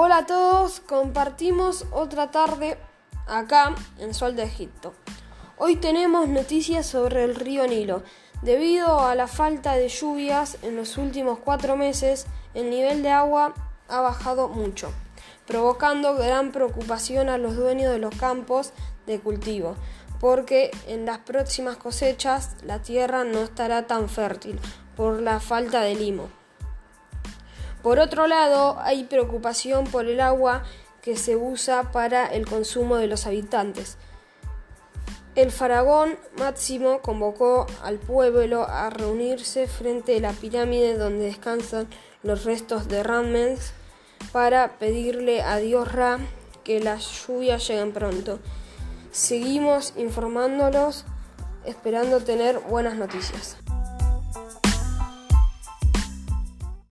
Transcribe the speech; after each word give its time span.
Hola 0.00 0.18
a 0.18 0.26
todos, 0.26 0.78
compartimos 0.78 1.84
otra 1.90 2.30
tarde 2.30 2.78
acá 3.26 3.74
en 3.98 4.14
Sol 4.14 4.36
de 4.36 4.44
Egipto. 4.44 4.94
Hoy 5.56 5.74
tenemos 5.74 6.28
noticias 6.28 6.86
sobre 6.86 7.24
el 7.24 7.34
río 7.34 7.66
Nilo. 7.66 8.04
Debido 8.42 9.00
a 9.00 9.16
la 9.16 9.26
falta 9.26 9.72
de 9.72 9.88
lluvias 9.88 10.58
en 10.62 10.76
los 10.76 10.98
últimos 10.98 11.40
cuatro 11.40 11.76
meses, 11.76 12.28
el 12.54 12.70
nivel 12.70 13.02
de 13.02 13.10
agua 13.10 13.54
ha 13.88 14.00
bajado 14.00 14.46
mucho, 14.46 14.92
provocando 15.48 16.14
gran 16.14 16.52
preocupación 16.52 17.28
a 17.28 17.36
los 17.36 17.56
dueños 17.56 17.90
de 17.92 17.98
los 17.98 18.14
campos 18.14 18.72
de 19.08 19.18
cultivo, 19.18 19.74
porque 20.20 20.70
en 20.86 21.06
las 21.06 21.18
próximas 21.18 21.76
cosechas 21.76 22.54
la 22.62 22.80
tierra 22.82 23.24
no 23.24 23.40
estará 23.40 23.88
tan 23.88 24.08
fértil 24.08 24.60
por 24.94 25.20
la 25.20 25.40
falta 25.40 25.80
de 25.80 25.96
limo. 25.96 26.28
Por 27.82 27.98
otro 28.00 28.26
lado, 28.26 28.78
hay 28.80 29.04
preocupación 29.04 29.84
por 29.86 30.06
el 30.06 30.20
agua 30.20 30.64
que 31.02 31.16
se 31.16 31.36
usa 31.36 31.92
para 31.92 32.26
el 32.26 32.46
consumo 32.46 32.96
de 32.96 33.06
los 33.06 33.26
habitantes. 33.26 33.96
El 35.34 35.52
faraón 35.52 36.18
Máximo 36.36 37.00
convocó 37.00 37.66
al 37.84 37.98
pueblo 37.98 38.64
a 38.68 38.90
reunirse 38.90 39.68
frente 39.68 40.16
a 40.16 40.20
la 40.20 40.32
pirámide 40.32 40.98
donde 40.98 41.26
descansan 41.26 41.86
los 42.24 42.44
restos 42.44 42.88
de 42.88 43.04
Ramses 43.04 43.72
para 44.32 44.78
pedirle 44.78 45.42
a 45.42 45.58
Dios 45.58 45.92
Ra 45.92 46.18
que 46.64 46.80
las 46.80 47.26
lluvias 47.26 47.68
lleguen 47.68 47.92
pronto. 47.92 48.40
Seguimos 49.12 49.94
informándolos, 49.96 51.04
esperando 51.64 52.18
tener 52.20 52.58
buenas 52.58 52.96
noticias. 52.96 53.56